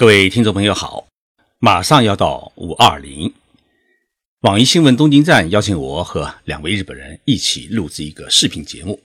[0.00, 1.08] 各位听众朋友好，
[1.58, 3.34] 马上要到五二零，
[4.40, 8.98] 网易新闻东京站邀请我和两位日本人一起录制一个视频节目，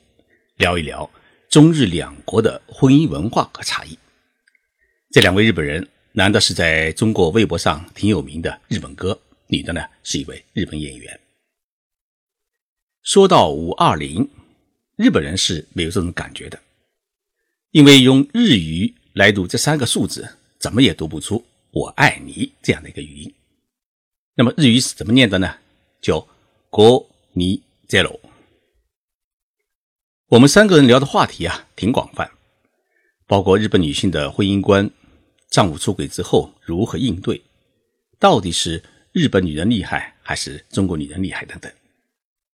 [0.56, 1.12] 聊一聊
[1.50, 4.00] 中日两国的婚姻文化和差异。
[5.12, 11.20] 这两位日本人，男的是在中国微博上挺有名的日本哥，女的呢是一位日本演员。
[13.04, 14.30] 说到五二零，
[14.96, 16.58] 日本人是没有这种感觉的，
[17.72, 20.38] 因为用日语来读这三个数字。
[20.66, 23.32] 怎么也读不出“我爱你”这样的一个语音。
[24.34, 25.58] 那么日语是怎么念的呢？
[26.02, 26.28] 叫
[26.72, 28.20] “国尼 zero”。
[30.30, 32.32] 我们三个人聊的话题啊，挺广泛，
[33.28, 34.90] 包括日本女性的婚姻观、
[35.52, 37.40] 丈夫出轨之后如何应对，
[38.18, 41.72] 到底是日本女人厉害还是中国女人厉害等等。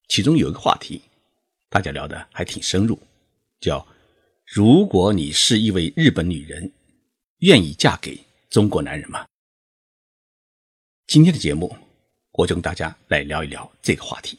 [0.09, 1.01] 其中有一个话题，
[1.69, 2.99] 大家聊的还挺深入，
[3.61, 3.87] 叫
[4.53, 6.73] “如果你是一位日本女人”。
[7.41, 9.25] 愿意嫁给中国男人吗？
[11.07, 11.75] 今天的节目，
[12.33, 14.39] 我就跟大家来聊一聊这个话题。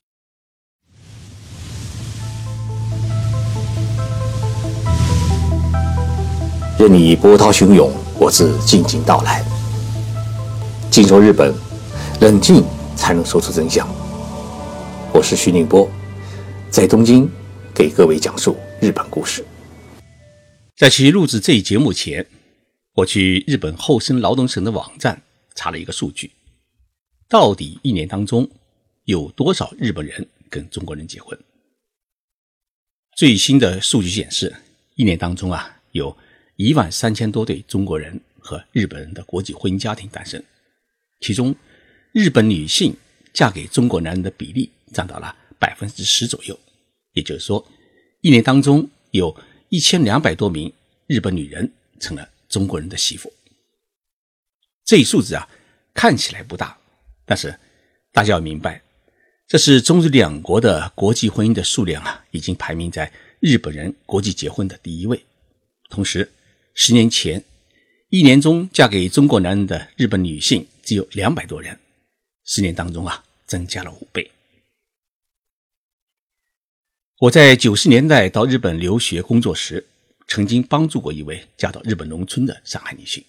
[6.78, 9.44] 任你波涛汹涌，我自静静到来。
[10.92, 11.52] 静说日本，
[12.20, 12.64] 冷静
[12.96, 13.88] 才能说出真相。
[15.12, 15.90] 我是徐宁波，
[16.70, 17.28] 在东京
[17.74, 19.44] 给各位讲述日本故事。
[20.78, 22.24] 在其录制这一节目前。
[22.96, 25.22] 我去日本厚生劳动省的网站
[25.56, 26.30] 查了一个数据，
[27.30, 28.50] 到底一年当中
[29.06, 31.38] 有多少日本人跟中国人结婚？
[33.16, 34.54] 最新的数据显示，
[34.96, 36.16] 一年当中啊，有
[36.58, 40.44] 一万三千多对中国人和日本人的国际婚姻家庭诞生，
[41.22, 41.56] 其中
[42.12, 42.94] 日本女性
[43.32, 46.60] 嫁给中国男人的比例占到了百分之十左右，
[47.14, 47.66] 也就是说，
[48.20, 49.34] 一年当中有
[49.70, 50.74] 一千两百多名
[51.08, 52.28] 日本女人成了。
[52.52, 53.32] 中国人的媳妇，
[54.84, 55.50] 这一数字啊，
[55.94, 56.78] 看起来不大，
[57.26, 57.58] 但是
[58.12, 58.82] 大家要明白，
[59.48, 63.10] 这是中日两国的国际婚姻的数量啊，已经排名在
[63.40, 65.26] 日本人国际结婚的第一位。
[65.90, 66.30] 同时，
[66.76, 67.42] 十年前，
[68.10, 71.80] 一年中嫁给中国男人的日本女性只有两百多人，
[72.44, 74.30] 十年当中啊，增加了五倍。
[77.20, 79.88] 我在九十年代到日本留学工作时。
[80.34, 83.22] 曾经帮助过一位嫁到日本农村的上海女性。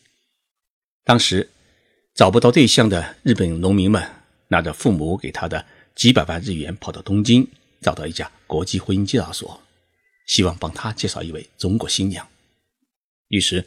[1.03, 1.51] 当时
[2.15, 4.09] 找不到对象的日本农民们，
[4.47, 7.45] 拿着父母给他的几百万日元，跑到东京，
[7.81, 9.61] 找到一家国际婚姻介绍所，
[10.29, 12.25] 希望帮他介绍一位中国新娘。
[13.31, 13.67] 于是，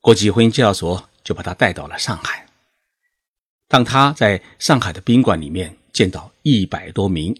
[0.00, 2.46] 国际婚姻介绍所就把他带到了上海。
[3.66, 7.36] 当他在上海的宾馆里面见到一百多名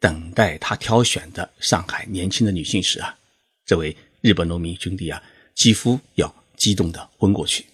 [0.00, 3.16] 等待他挑选的上海年轻的女性时啊，
[3.64, 3.96] 这位。
[4.22, 5.20] 日本农民兄弟啊，
[5.52, 7.66] 几乎要激动的昏过去。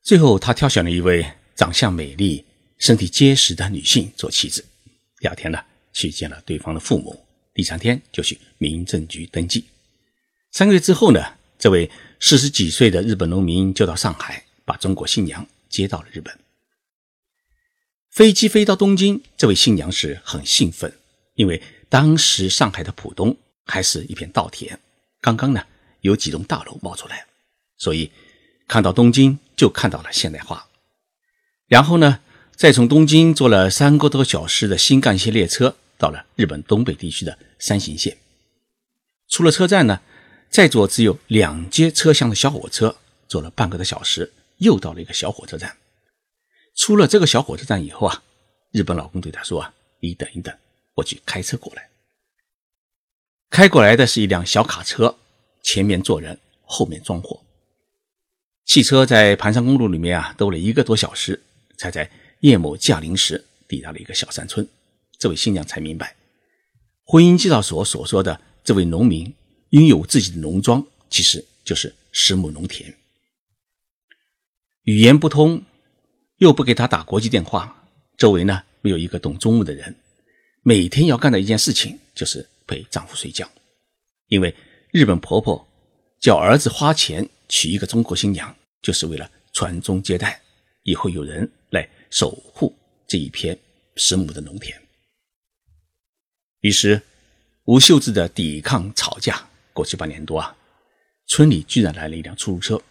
[0.00, 2.44] 最后，他挑选了一位长相美丽、
[2.78, 4.64] 身体结实的女性做妻子。
[5.18, 5.58] 第二天呢，
[5.92, 7.26] 去见了对方的父母。
[7.52, 9.64] 第三天就去民政局登记。
[10.52, 11.20] 三个月之后呢，
[11.58, 11.90] 这位
[12.20, 16.38] 四十几岁的日本农民就到上海，把中国新娘接到了日本。
[18.12, 20.96] 飞机飞到东京，这位新娘是很兴奋，
[21.34, 24.78] 因为当时上海的浦东还是一片稻田。
[25.28, 25.66] 刚刚呢，
[26.00, 27.26] 有几栋大楼冒出来，
[27.76, 28.10] 所以
[28.66, 30.68] 看到东京就看到了现代化。
[31.66, 32.20] 然后呢，
[32.56, 38.16] 再从东京坐了三个多小时的新干线列车，到了日本东北地区的山形县。
[39.28, 40.00] 出了车站呢，
[40.48, 42.96] 再坐只有两节车厢的小火车，
[43.28, 45.76] 坐了半个多小时，又到了一个小火车站。
[46.74, 48.22] 出了这个小火车站以后啊，
[48.70, 50.56] 日本老公对他说啊：“你等一等，
[50.94, 51.86] 我去开车过来。”
[53.50, 55.16] 开过来的是一辆小卡车，
[55.62, 57.42] 前面坐人，后面装货。
[58.66, 61.42] 汽车在盘山公路里面啊兜了一个多小时，
[61.78, 62.08] 才在
[62.40, 64.66] 夜幕降临时抵达了一个小山村。
[65.18, 66.14] 这位新娘才明白，
[67.04, 69.34] 婚姻介绍所所说的这位农民
[69.70, 72.94] 拥有自己的农庄，其实就是十亩农田。
[74.82, 75.62] 语言不通，
[76.36, 79.96] 又不给他打国际电话，周围呢没有一个懂中文的人，
[80.62, 82.46] 每天要干的一件事情就是。
[82.68, 83.50] 陪丈夫睡觉，
[84.28, 84.54] 因为
[84.92, 85.66] 日本婆婆
[86.20, 90.40] 叫儿子花钱娶一个中国新娘，就是为了传宗接代，
[90.84, 92.72] 以后有人来守护
[93.08, 93.58] 这一片
[93.96, 94.80] 十亩的农田。
[96.60, 97.00] 于是，
[97.64, 100.56] 吴秀智的抵抗吵架过去半年多啊，
[101.26, 102.82] 村里居然来了一辆出租车。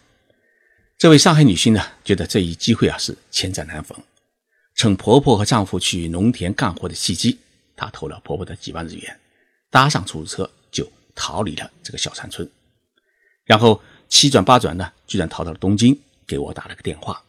[0.98, 3.96] 这位上海女性呢，觉得这一机会啊是千载难逢，
[4.74, 7.38] 趁婆婆和丈夫去农田干活的契机，
[7.76, 9.20] 她偷了婆婆的几万日元。
[9.70, 12.48] 搭上出租车就逃离了这个小山村，
[13.44, 17.22] 然后七转八转呢，居然逃到了东京，给我打了个电话，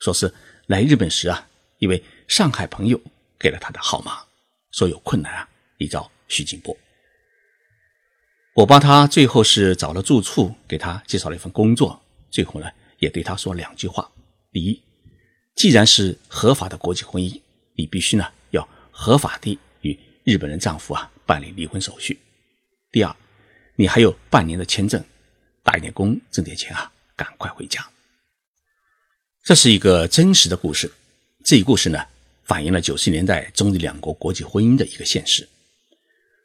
[0.00, 0.32] 说是
[0.66, 3.00] 来日本时啊，一位上海朋友
[3.38, 4.24] 给了他的号码，
[4.72, 6.76] 说有困难啊，你找徐景波。
[8.54, 12.00] 我帮他最后是找了住处，给他介绍了一份工作，
[12.30, 12.66] 最后呢
[12.98, 14.10] 也对他说两句话：
[14.52, 14.80] 第一，
[15.56, 17.40] 既然是合法的国际婚姻，
[17.76, 22.14] 你必须呢要合法地与日本人丈夫啊办理离婚手续；
[22.90, 23.16] 第二，
[23.76, 25.02] 你还有半年的签证，
[25.62, 27.84] 打一点工挣点钱啊，赶快回家。
[29.42, 30.90] 这是一个真实的故事，
[31.44, 31.98] 这一故事呢
[32.44, 35.48] 反映了九十年代中日两国国际婚姻的一个现实。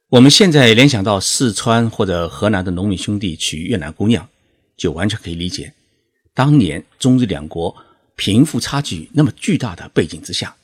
[0.09, 4.27] 我们现在联想到四川或者河南的农民兄弟娶越南姑娘，
[4.75, 5.71] 就完全可以理解，
[6.33, 7.75] 当年中日两国
[8.15, 10.55] 贫富差距那么巨大的背景之下，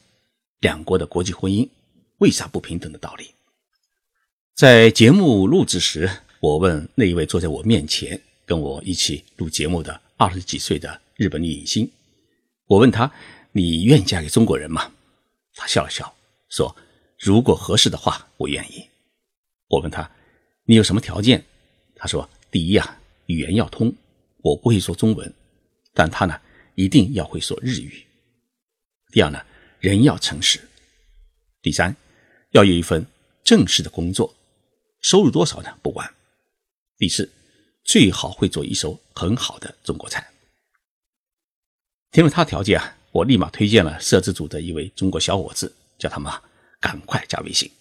[0.62, 1.69] 两国的国际婚姻
[2.17, 3.34] 为啥不平等的道理。
[4.55, 6.09] 在节目录制时，
[6.39, 11.91] 我问那一位坐在我面前跟我一起录节目的二十几岁的日本女影星，
[12.65, 13.11] 我问她
[13.51, 14.93] ：“你愿意嫁给中国人吗？”
[15.55, 16.15] 她笑了笑
[16.47, 16.73] 说
[17.19, 18.81] ：“如果合适的话，我愿意。”
[19.67, 20.09] 我问他
[20.63, 21.43] ：“你有什么条件？”
[21.93, 23.93] 他说：“第一啊，语言要通，
[24.37, 25.33] 我不会说中文，
[25.93, 26.39] 但他呢
[26.75, 28.01] 一定要会说日语。
[29.11, 29.45] 第二呢，
[29.81, 30.61] 人要诚实。
[31.61, 31.93] 第三，
[32.51, 33.05] 要有一份
[33.43, 34.33] 正式的工作，
[35.05, 36.11] 收入多少呢不管。
[36.97, 37.31] 第四，
[37.83, 40.31] 最好会做一手很好的中国菜。”
[42.09, 46.41] 听了他条件啊，我立马推荐了摄制组的一位中国小伙子，叫他们啊
[46.79, 47.71] 赶快加微信。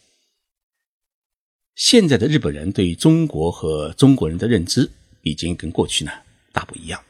[1.77, 4.91] 现在的日本人对中国和中国人的认知
[5.23, 6.13] 已经跟过去呢
[6.53, 7.03] 大不一样。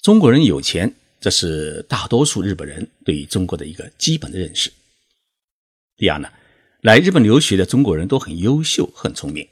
[0.00, 4.72] 中国人有钱，这是大多数日本人对于中国的一个基本的认识。
[5.98, 6.32] 第二呢，
[6.82, 9.48] 来日本留学的中国人都很优秀、很聪明，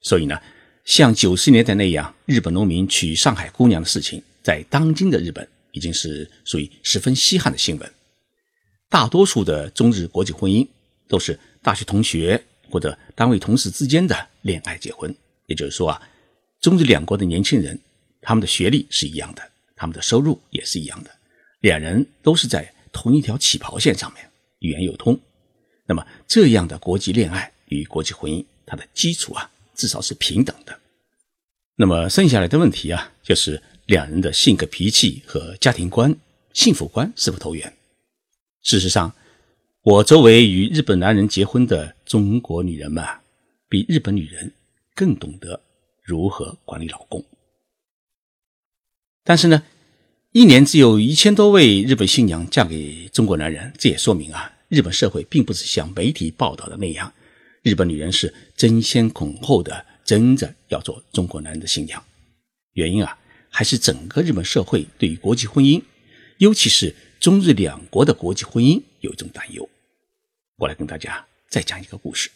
[0.00, 0.40] 所以呢，
[0.84, 7.92] 像九十年代那样日本农民娶上海姑娘的事情，在当今的日本已经是属于十分稀罕的新闻。
[8.88, 10.66] 大多数的中日国际婚姻
[11.06, 12.42] 都是大学同学。
[12.70, 15.14] 或者单位同事之间的恋爱结婚，
[15.46, 16.02] 也就是说啊，
[16.60, 17.78] 中日两国的年轻人，
[18.20, 19.42] 他们的学历是一样的，
[19.76, 21.10] 他们的收入也是一样的，
[21.60, 24.28] 两人都是在同一条起跑线上面，
[24.58, 25.16] 语言有通。
[25.86, 30.78] 那么这样的国际恋爱与国际婚姻，它的基础啊，至少是平等的。
[31.76, 36.14] 那么剩下来的问题啊，就是两人的性格脾气和家庭观、
[36.52, 37.72] 幸福观是否投缘。
[38.62, 39.14] 事实上。
[39.86, 43.04] 我周围与日本男人结婚的中国女人们，
[43.68, 44.50] 比日本女人
[44.94, 45.60] 更懂得
[46.02, 47.22] 如何管理老公。
[49.22, 49.62] 但是呢，
[50.32, 57.14] 一年只有一千多位日本新娘嫁给中国男人，这也说明啊，日本社会并不是像媒体报道的那样，
[57.62, 62.02] 日本女人是争先恐后的争着要做中国男人的新娘。
[62.72, 63.16] 原因啊，
[63.48, 65.80] 还是整个日本社会对于国际婚姻，
[66.38, 69.68] 尤其是中日两国的国际婚姻有一种担忧。
[70.56, 72.28] 我来跟大家再讲一个故事。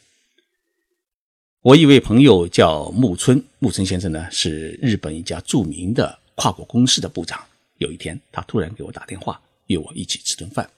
[1.63, 7.45] 我一位朋友叫木村，木村先生呢是日本一家著名的跨国公司的部长。
[7.79, 10.71] 有一天，他突然给我打电话，约我一起吃顿饭。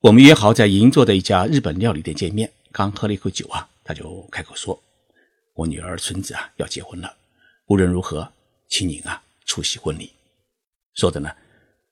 [0.00, 2.52] 我们约好在银座的一家日本料理店见面。
[2.70, 4.80] 刚喝了一口酒啊，他就开口说
[5.54, 7.12] ：“我女儿纯子啊要结婚了，
[7.66, 8.32] 无论如何，
[8.68, 10.12] 请您啊出席婚礼。”
[10.94, 11.28] 说着呢，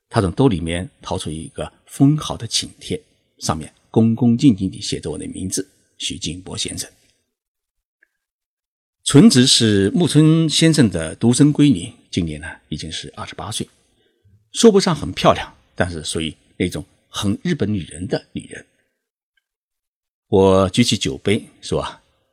[0.09, 3.01] 他从兜里面掏出一个封好的请帖，
[3.39, 3.73] 上面。
[3.91, 6.89] 恭恭敬敬地写着我的名字，徐静波先生。
[9.05, 13.67] 纯子是木村先生的独生闺女，今年呢已经是二十八岁，
[14.53, 18.67] 说不上很漂亮，但是属于那种很日本女人的女人。
[20.29, 21.87] 我举起酒杯说：“，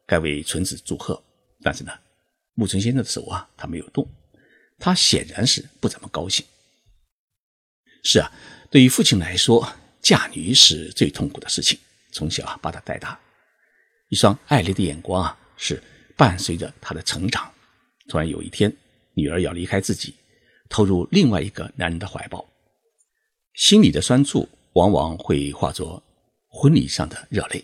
[0.08, 1.22] 该为纯子祝贺。”
[1.62, 1.92] 但是呢，
[2.54, 4.08] 木村先生的手啊，他没有动，
[4.80, 6.46] 他显然是不怎么高兴。
[8.04, 8.32] 是啊，
[8.70, 9.72] 对于父亲来说。
[10.04, 11.80] 嫁女是最痛苦的事情，
[12.12, 13.18] 从小啊把他带大，
[14.10, 15.82] 一双爱怜的眼光啊是
[16.18, 17.50] 伴随着他的成长。
[18.10, 18.70] 突然有一天，
[19.14, 20.14] 女儿要离开自己，
[20.68, 22.46] 投入另外一个男人的怀抱，
[23.54, 26.02] 心里的酸楚往往会化作
[26.48, 27.64] 婚礼上的热泪。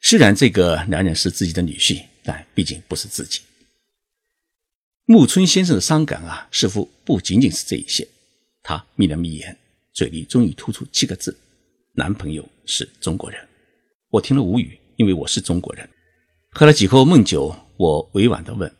[0.00, 3.40] 虽然这个男人是自己的女婿，但毕竟不是自己。
[5.04, 8.06] 木村先生的伤感啊，似乎不仅仅是这一些。
[8.62, 9.56] 他眯了眯眼，
[9.92, 11.36] 嘴里终于吐出七个字。
[11.94, 13.48] 男朋友是中国人，
[14.10, 15.88] 我听了无语，因为我是中国人。
[16.50, 18.70] 喝了几口闷酒，我委婉地问：“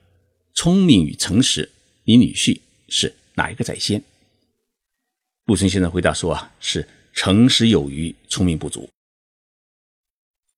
[0.54, 1.70] 聪明与诚实，
[2.04, 4.02] 你女婿是哪一个在先？”
[5.46, 6.86] 木村先生回答说：“啊，是
[7.16, 8.88] 诚实有余，聪明不足。”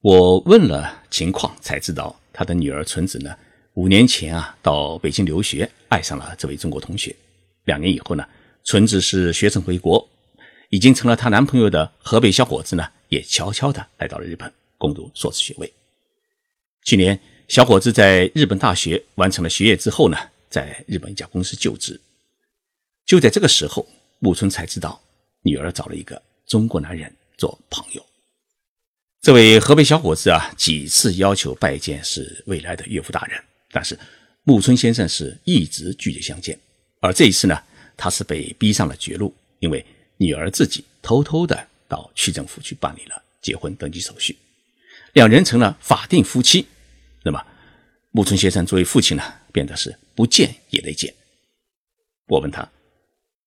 [0.03, 3.35] 我问了情况，才知道他的女儿纯子呢，
[3.75, 7.15] 五年前啊到北京留学，爱上了这位中国同学。
[7.65, 8.29] 两年以后呢，
[8.65, 10.07] 纯子是学成回国，
[10.71, 15.73] 已经成了她男朋友的河北小伙子呢，也悄悄的来到了日本攻读硕士学位。
[16.85, 20.19] 去年，小伙子在日本大学完成了学业之后呢，
[20.51, 22.01] 在日本一家公司就职。
[23.05, 23.87] 就在这个时候，
[24.19, 25.01] 木村才知道
[25.43, 28.05] 女儿找了一个中国男人做朋友。
[29.21, 33.39] 这位河北小伙子啊，几次要求拜见是未来的岳父大人，
[33.71, 33.99] 但是
[34.45, 36.59] 木村先生是一直拒绝相见。
[37.01, 37.63] 而这一次呢，
[37.97, 39.85] 他是被逼上了绝路，因为
[40.17, 44.37] 女儿自己偷偷的到区政府去办理了结婚登记手续，
[45.13, 46.67] 两人成了法定夫妻。
[47.23, 47.45] 那么，
[48.13, 51.13] 木村先生作为父亲呢，变得是不见也得见。
[52.29, 52.67] 我问他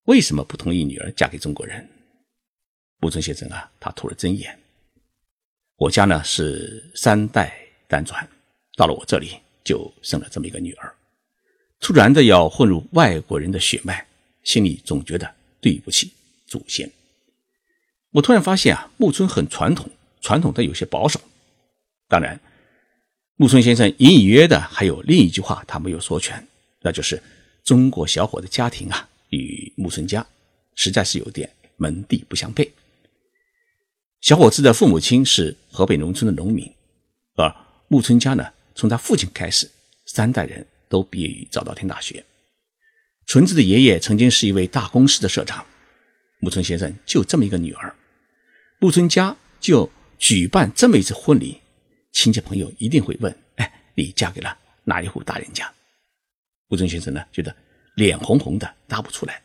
[0.03, 1.87] 为什么不同意女儿嫁给中国人？
[3.01, 4.57] 木村先生啊，他吐了真言。
[5.75, 7.51] 我家呢是三代
[7.87, 8.25] 单传，
[8.77, 9.31] 到了我这里
[9.63, 10.93] 就生了这么一个女儿，
[11.79, 14.05] 突然的要混入外国人的血脉，
[14.43, 16.13] 心里总觉得对不起
[16.45, 16.89] 祖先。
[18.11, 19.89] 我突然发现啊，木村很传统，
[20.21, 21.19] 传统的有些保守。
[22.07, 22.39] 当然，
[23.35, 26.47] 木村先生隐隐约约的还有另一句话他没有说全，
[26.81, 27.19] 那就是
[27.63, 30.23] 中国小伙的家庭啊与木村家
[30.75, 32.71] 实在是有点门第不相配。
[34.21, 36.71] 小伙子的父母亲是河北农村的农民，
[37.35, 37.53] 而
[37.87, 39.67] 木村家呢，从他父亲开始，
[40.05, 42.23] 三代人都毕业于早稻田大学。
[43.25, 45.65] 纯子的爷爷曾经是一位大公司的社长，
[46.39, 47.95] 木村先生就这么一个女儿，
[48.79, 51.59] 木村家就举办这么一次婚礼，
[52.11, 55.67] 亲戚朋友一定会问：哎，你嫁给了哪一户大人家？
[56.67, 57.55] 木村先生呢，觉得
[57.95, 59.41] 脸红红的，答不出来。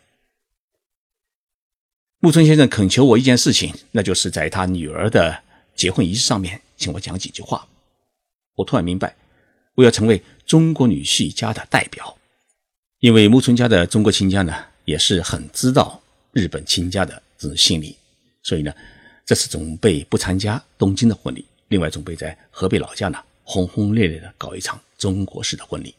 [2.27, 5.45] 木村先生恳求我一件事情，那就是在他女儿的
[5.77, 7.69] 结婚仪式上面，请我讲几句话。
[8.57, 9.15] 我突然明白，
[9.77, 12.19] 我要成为中国女婿家的代表，
[12.99, 14.53] 因为木村家的中国亲家呢，
[14.87, 16.03] 也是很知道
[16.33, 17.97] 日本亲家的这种心理，
[18.43, 18.75] 所以呢，
[19.25, 25.95] 这次准备不参加东京的婚礼，另外准备在河北老家呢，轰轰烈烈的搞一场中国式的婚礼。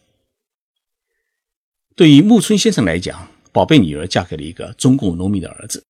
[1.95, 5.81] 对于木村先生来讲，宝贝女儿嫁给了一个中共农民的儿子。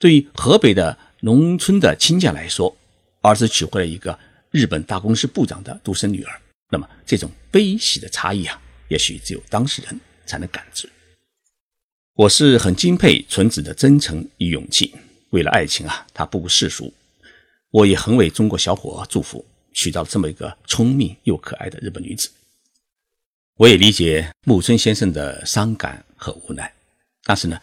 [0.00, 2.74] 对于河北的农村的亲家来说，
[3.20, 4.18] 儿子娶回了一个
[4.50, 6.40] 日本大公司部长的独生女儿，
[6.70, 10.88] 那么这种悲喜的差异啊，也许只有当事人才能感知。
[12.14, 14.94] 我是很敬佩纯子的真诚与勇气，
[15.32, 16.90] 为了爱情啊，他不顾世俗。
[17.70, 22.30] 我也很为中国小伙祝福，娶到了这么一个聪明又可爱的日本女子。
[23.56, 26.72] 我也理解木村先生的伤感和无奈，
[27.24, 27.60] 但是呢。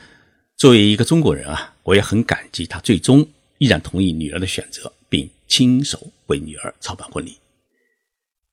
[0.57, 3.27] 作为一个中国人啊，我也很感激他最终
[3.59, 7.37] 依然同意女儿的选择，并亲手为女儿操办婚礼。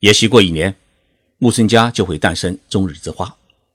[0.01, 0.75] 也许过一年，
[1.39, 3.35] 木村家就会诞生中日之花。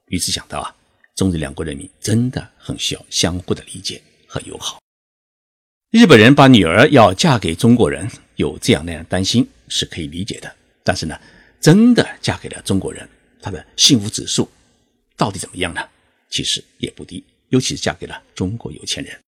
[0.09, 0.75] 于是想到啊，
[1.15, 4.79] 中日两国人民真的很需要相互的理解和友好。
[5.89, 11.19] 日本人把女儿要嫁给中国人有这样那样担心是可以理解的，但是呢，
[11.59, 13.09] 真的嫁给了中国人，
[13.41, 14.47] 她的幸福指数
[15.17, 15.81] 到底怎么样呢？
[16.29, 17.23] 其实也不低。
[17.49, 19.19] 尤其是嫁给了中国有钱人。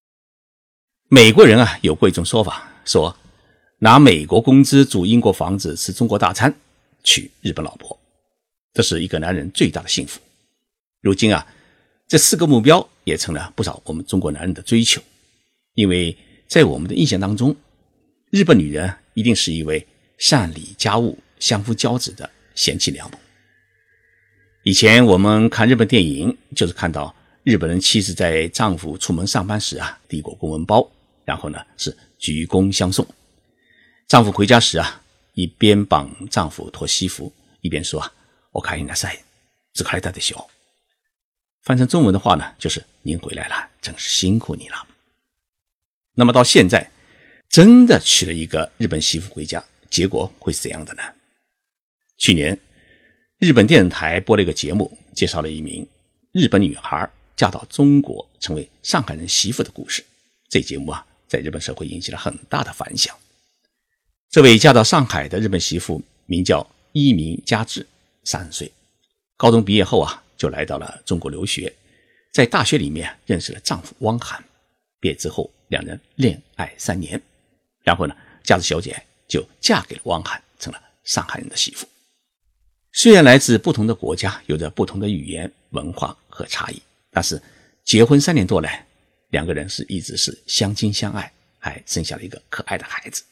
[1.10, 3.16] 美国人啊，有过一种说法，说
[3.80, 6.54] 拿美国工资住英国房子吃中国大餐，
[7.04, 8.00] 娶日本老婆，
[8.74, 10.22] 这是一个男人最大的幸福。
[11.02, 11.46] 如今啊，
[12.08, 15.02] 这四个目标也成了不少我们中国男人的追求，
[15.74, 16.16] 因为
[16.48, 17.56] 在我们的印象当中，
[18.30, 19.86] 日本女人一定是一位
[20.18, 23.18] 善理家务、相夫教子的贤妻良母。
[24.64, 27.14] 以前我们看日本电影，就是看到。
[27.44, 30.88] 日本人妻子在丈夫出门上班时啊，递过公文包，
[31.26, 33.06] 然后呢是鞠躬相送。
[34.08, 35.02] 丈夫回家时啊，
[35.34, 38.12] 一边帮丈夫脱西服，一边说
[38.52, 39.18] ：“我看你那晒，
[39.74, 40.48] 只看他的笑。”
[41.64, 44.88] 翻成中文的话呢，就是“您回来了，真是辛苦你了。”
[46.14, 46.92] 那么到现在，
[47.50, 51.02] 真的娶了一个日本媳妇回家，结果会是怎样的呢？
[52.18, 52.60] 去年，
[53.40, 55.88] 日本电视台播了一个节目，介绍了一名
[56.34, 57.10] 日本女孩。
[57.42, 60.06] 嫁到中国成为上海人媳妇的故事，
[60.48, 63.18] 这节目啊，在日本社会引起了很大的反响。
[64.30, 67.84] 这位嫁到上海的日本媳妇名叫伊明佳子，
[68.26, 68.72] 三十岁，
[69.38, 71.74] 高中毕业后啊，就来到了中国留学，
[72.32, 74.44] 在大学里面认识了丈夫汪涵。
[75.00, 77.20] 毕业之后，两人恋爱三年，
[77.82, 81.88] 然后呢，佳子小姐就嫁给了汪涵，成了上海人的媳妇。
[82.94, 86.80] 虽然来自不同的国家，有着不同的语言、文化和差异。
[87.12, 87.42] 但是
[87.84, 88.86] 结婚三年多来，
[89.30, 93.24] 两个人是一直是相亲相爱，还生下了一个可爱的孩子。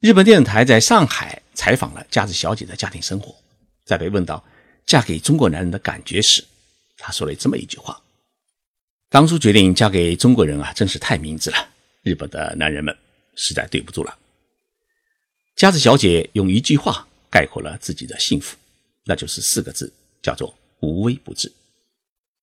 [0.00, 3.34] 日本电视台在上海采访了佳子小姐的家庭生活，
[3.84, 4.44] 在被问到
[4.84, 6.44] 嫁给中国男人的感觉时，
[6.98, 8.02] 她说了这么一句话
[9.08, 11.68] ：“当初决定嫁给中国人啊，真是太明智了。
[12.02, 12.92] 日本的男人们
[13.36, 14.18] 实在对不住了。
[15.54, 18.56] 佳子小姐用一句话概括了自己的幸福，
[19.04, 21.52] 那就是四个字，叫做无微不至。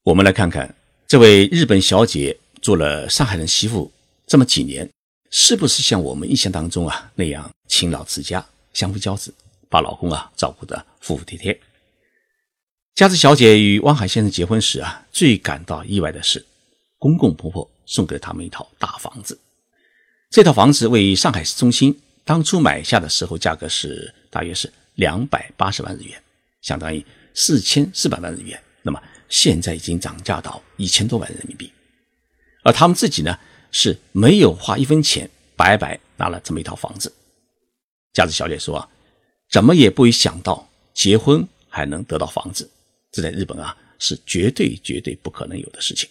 [0.09, 0.73] 我们来看看
[1.07, 3.91] 这位日本小姐做了上海人媳妇
[4.25, 4.89] 这么几年，
[5.29, 9.31] 是不是像我们印象当中啊那样勤劳持家、相夫教子，
[9.69, 11.59] 把老公啊照顾得服服帖帖？
[12.95, 16.43] 佳子小姐与汪海先生结婚时啊，最感到意外的是，
[16.97, 19.39] 公公婆婆送给了他们一套大房子。
[20.31, 26.19] 这套房子位于上海市中心，当初买下的时候价格是大约是两百八十万日元，
[26.63, 28.59] 相当于四千四百万日元。
[29.29, 31.71] 现在已经涨价到一千多万人民币，
[32.63, 33.37] 而他们自己呢
[33.71, 37.13] 是没有花一分钱，白白拿了这么一套房子。
[38.11, 38.89] 佳子小姐说啊，
[39.49, 42.69] 怎么也不会想到结婚还能得到房子，
[43.11, 46.09] 这在日本啊是绝对绝对不可能有的事情。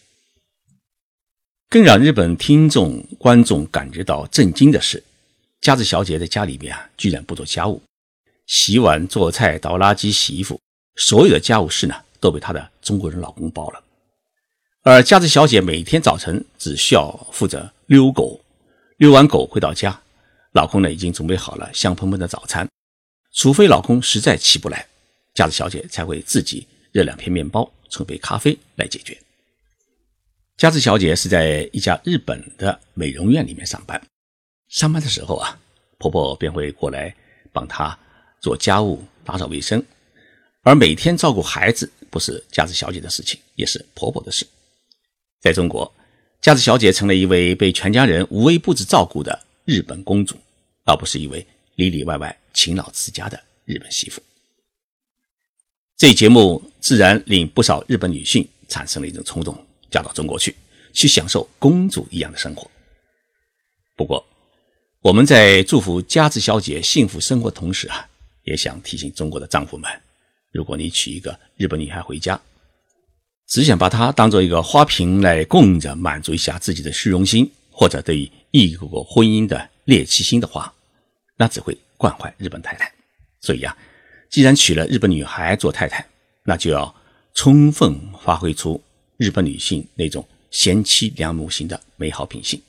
[1.69, 5.03] 更让日本听众、观众感觉到震惊的是，
[5.61, 7.83] 佳子小姐在家里面啊，居然不做家务，
[8.47, 10.59] 洗碗、做菜、倒垃圾、洗衣服，
[10.97, 13.85] 所有的家务事呢，都被她的中国人老公包了。
[14.83, 18.41] 而佳子小姐每天早晨只需要负责遛狗，
[18.97, 20.01] 遛完狗回到家，
[20.53, 22.67] 老公呢已经准备好了香喷喷的早餐，
[23.35, 24.87] 除非老公实在起不来，
[25.35, 29.19] 佳子小姐才会自己热两片面包，冲杯咖啡来解决。
[30.57, 34.01] 佳子小姐是在一家日本的美容院里面上班。
[34.69, 35.61] 上班的时候啊，
[35.99, 37.15] 婆婆便会过来
[37.53, 37.99] 帮她
[38.41, 39.85] 做家务、打扫卫生。
[40.63, 44.47] 而每天照顾孩子不是佳子小姐的事情，也是婆婆的事。
[45.41, 45.93] 在中国，
[46.41, 50.37] 佳子小姐成了一位被全家人无微不至照顾的日本公主，
[50.85, 51.47] 而不是一位
[51.77, 54.21] 里里外外勤劳持家的日本媳妇。
[55.97, 59.57] 这节目自然令不少日本女性产生了一种冲动。
[59.91, 60.55] 嫁到中国去，
[60.93, 62.71] 去享受公主一样的生活。
[63.97, 64.23] 不过，
[65.01, 68.07] 我们在祝福佳子小姐幸福生活同时啊，
[68.45, 69.91] 也想提醒中国的丈夫们：
[70.53, 72.41] 如果你娶一个日本女孩回家，
[73.47, 80.73] 只想把她当做一个花瓶来供着，满足一下自己的虚荣心，或者对于异国婚姻的猎奇心的话，
[81.37, 82.93] 那只会惯坏日本太太。
[83.41, 83.77] 所以呀，
[84.31, 86.07] 既然娶了日本女孩做太太，
[86.45, 86.95] 那就要
[87.35, 88.83] 充分发挥出。
[89.19, 92.63] 日本女性那种贤妻良母型的美好品性，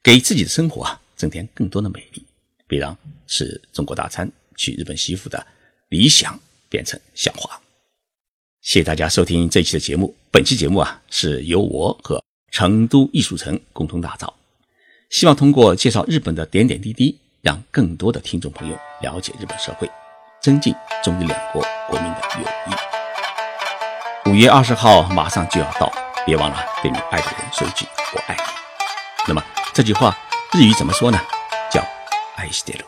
[0.00, 2.24] 给自己的生活啊增添更多的美丽，
[2.68, 5.44] 别让吃中国大餐、娶日本媳妇的
[5.88, 6.38] 理想
[6.69, 7.59] 变成笑话。
[8.61, 10.15] 谢谢大家收听这期的节目。
[10.31, 14.33] 本期节目啊是由我和成都艺术城共同打造，
[15.09, 19.89] 希望通过介绍日本的点点滴滴，让更多的听众朋友了解日本社会，
[20.41, 20.73] 增进
[21.03, 24.29] 中日两国国民的友谊。
[24.29, 25.91] 五月二十号马上就要到，
[26.25, 28.41] 别忘了对你爱的人说一句“我爱你”。
[29.27, 30.17] 那么这句话
[30.53, 31.19] 日语怎么说呢？
[31.69, 31.83] 叫“
[32.37, 32.85] 爱してる”。”。